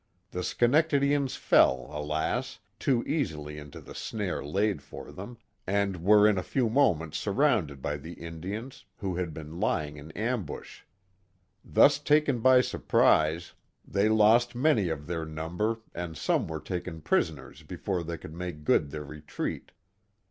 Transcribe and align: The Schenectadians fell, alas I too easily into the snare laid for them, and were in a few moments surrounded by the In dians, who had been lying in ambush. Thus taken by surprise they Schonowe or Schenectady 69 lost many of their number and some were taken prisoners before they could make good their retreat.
The 0.31 0.41
Schenectadians 0.41 1.37
fell, 1.37 1.87
alas 1.91 2.57
I 2.57 2.57
too 2.79 3.03
easily 3.03 3.59
into 3.59 3.79
the 3.79 3.93
snare 3.93 4.43
laid 4.43 4.81
for 4.81 5.11
them, 5.11 5.37
and 5.67 6.03
were 6.03 6.27
in 6.27 6.39
a 6.39 6.41
few 6.41 6.71
moments 6.71 7.19
surrounded 7.19 7.83
by 7.83 7.97
the 7.97 8.19
In 8.19 8.41
dians, 8.41 8.85
who 8.97 9.17
had 9.17 9.31
been 9.31 9.59
lying 9.59 9.97
in 9.97 10.09
ambush. 10.13 10.81
Thus 11.63 11.99
taken 11.99 12.39
by 12.39 12.61
surprise 12.61 13.53
they 13.87 14.07
Schonowe 14.07 14.13
or 14.13 14.17
Schenectady 14.17 14.17
69 14.17 14.17
lost 14.17 14.55
many 14.55 14.89
of 14.89 15.05
their 15.05 15.25
number 15.27 15.77
and 15.93 16.17
some 16.17 16.47
were 16.47 16.59
taken 16.59 17.01
prisoners 17.01 17.61
before 17.61 18.01
they 18.03 18.17
could 18.17 18.33
make 18.33 18.63
good 18.63 18.89
their 18.89 19.05
retreat. 19.05 19.71